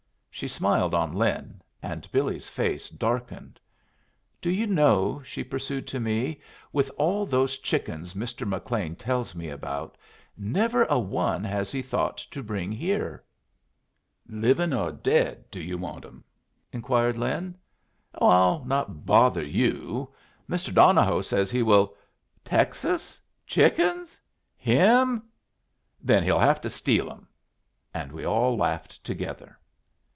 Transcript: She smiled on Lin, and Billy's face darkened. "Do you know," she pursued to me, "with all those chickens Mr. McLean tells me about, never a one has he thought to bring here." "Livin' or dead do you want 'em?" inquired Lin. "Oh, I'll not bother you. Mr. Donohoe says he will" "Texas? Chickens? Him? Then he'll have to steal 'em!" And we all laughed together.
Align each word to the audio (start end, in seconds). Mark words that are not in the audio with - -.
She 0.33 0.47
smiled 0.47 0.95
on 0.95 1.11
Lin, 1.13 1.61
and 1.83 2.11
Billy's 2.11 2.49
face 2.49 2.89
darkened. 2.89 3.59
"Do 4.41 4.49
you 4.49 4.65
know," 4.65 5.21
she 5.23 5.43
pursued 5.43 5.85
to 5.87 5.99
me, 5.99 6.41
"with 6.73 6.89
all 6.97 7.27
those 7.27 7.59
chickens 7.59 8.15
Mr. 8.15 8.47
McLean 8.47 8.95
tells 8.95 9.35
me 9.35 9.49
about, 9.49 9.97
never 10.35 10.85
a 10.85 10.97
one 10.97 11.43
has 11.43 11.71
he 11.71 11.83
thought 11.83 12.17
to 12.17 12.41
bring 12.41 12.71
here." 12.71 13.23
"Livin' 14.27 14.73
or 14.73 14.91
dead 14.91 15.45
do 15.51 15.61
you 15.61 15.77
want 15.77 16.05
'em?" 16.05 16.23
inquired 16.71 17.19
Lin. 17.19 17.53
"Oh, 18.15 18.27
I'll 18.29 18.65
not 18.65 19.05
bother 19.05 19.45
you. 19.45 20.09
Mr. 20.49 20.73
Donohoe 20.73 21.21
says 21.21 21.51
he 21.51 21.61
will" 21.61 21.93
"Texas? 22.55 23.21
Chickens? 23.45 24.17
Him? 24.57 25.21
Then 26.01 26.23
he'll 26.23 26.39
have 26.39 26.61
to 26.61 26.69
steal 26.69 27.11
'em!" 27.11 27.27
And 27.93 28.11
we 28.11 28.25
all 28.25 28.57
laughed 28.57 29.03
together. 29.03 29.55